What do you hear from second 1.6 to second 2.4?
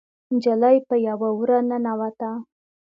ننوته.